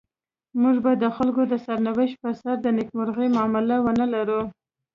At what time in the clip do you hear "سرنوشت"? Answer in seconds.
1.65-2.15